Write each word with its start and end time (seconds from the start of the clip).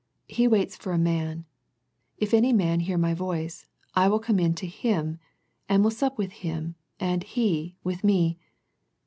He 0.27 0.47
waits 0.47 0.75
for 0.75 0.93
a 0.93 0.97
man," 0.97 1.45
If 2.17 2.33
any 2.33 2.51
man 2.53 2.79
hear 2.79 2.97
My 2.97 3.13
voice, 3.13 3.67
I 3.93 4.07
will 4.09 4.17
come 4.17 4.39
in 4.39 4.55
to 4.55 4.65
hintj 4.67 5.19
and 5.69 5.83
will 5.83 5.91
sup 5.91 6.17
with 6.17 6.31
him 6.31 6.73
and 6.99 7.21
he 7.21 7.75
with 7.83 8.03
Me." 8.03 8.39